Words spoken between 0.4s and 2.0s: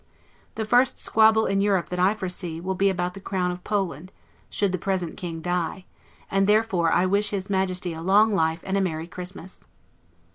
The first squabble in Europe, that